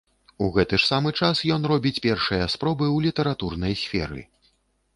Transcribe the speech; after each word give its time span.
У 0.45 0.45
гэты 0.53 0.77
ж 0.83 0.87
самы 0.91 1.11
час 1.25 1.41
ён 1.57 1.67
робіць 1.73 2.01
першыя 2.07 2.49
спробы 2.55 2.85
ў 2.95 3.07
літаратурнай 3.09 3.73
сферы. 3.83 4.21